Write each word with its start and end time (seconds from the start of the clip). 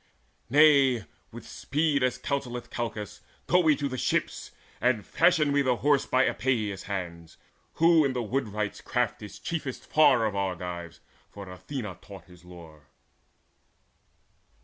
Nay, 0.49 1.05
with 1.31 1.47
speed, 1.47 2.01
As 2.01 2.17
counselleth 2.17 2.71
Calchas, 2.71 3.21
go 3.45 3.59
we 3.59 3.75
to 3.75 3.87
the 3.87 3.99
ships, 3.99 4.49
And 4.81 5.05
fashion 5.05 5.51
we 5.51 5.61
the 5.61 5.75
Horse 5.75 6.07
by 6.07 6.25
Epeius' 6.25 6.85
hands, 6.85 7.37
Who 7.73 8.03
in 8.03 8.13
the 8.13 8.23
woodwright's 8.23 8.81
craft 8.81 9.21
is 9.21 9.37
chiefest 9.37 9.85
far 9.85 10.25
Of 10.25 10.35
Argives, 10.35 11.01
for 11.29 11.47
Athena 11.47 11.99
taught 12.01 12.25
his 12.25 12.43
lore." 12.43 12.87